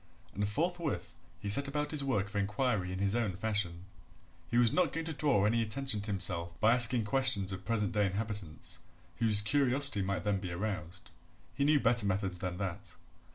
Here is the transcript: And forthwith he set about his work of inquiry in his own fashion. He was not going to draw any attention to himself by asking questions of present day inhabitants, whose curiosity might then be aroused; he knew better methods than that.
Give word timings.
And 0.33 0.49
forthwith 0.49 1.13
he 1.39 1.47
set 1.47 1.67
about 1.67 1.91
his 1.91 2.03
work 2.03 2.25
of 2.25 2.35
inquiry 2.35 2.91
in 2.91 2.97
his 2.97 3.13
own 3.13 3.35
fashion. 3.35 3.85
He 4.49 4.57
was 4.57 4.73
not 4.73 4.91
going 4.93 5.05
to 5.05 5.13
draw 5.13 5.45
any 5.45 5.61
attention 5.61 6.01
to 6.01 6.09
himself 6.09 6.59
by 6.59 6.73
asking 6.73 7.05
questions 7.05 7.51
of 7.51 7.65
present 7.65 7.91
day 7.91 8.07
inhabitants, 8.07 8.79
whose 9.17 9.41
curiosity 9.41 10.01
might 10.01 10.23
then 10.23 10.39
be 10.39 10.51
aroused; 10.51 11.11
he 11.53 11.63
knew 11.65 11.79
better 11.79 12.07
methods 12.07 12.39
than 12.39 12.57
that. 12.57 12.95